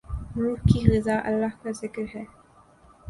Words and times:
روح 0.35 0.57
کی 0.67 0.79
غذا 0.87 1.17
اللہ 1.23 1.53
کا 1.63 1.71
ذکر 1.81 2.05
ہے 2.15 2.23